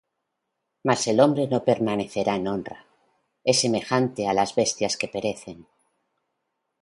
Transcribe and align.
Mas 0.87 1.05
el 1.05 1.19
hombre 1.19 1.45
no 1.47 1.63
permanecerá 1.63 2.33
en 2.39 2.45
honra: 2.53 2.77
Es 3.51 3.57
semejante 3.63 4.21
á 4.29 4.31
las 4.39 4.55
bestias 4.61 4.97
que 4.99 5.11
perecen. 5.15 5.57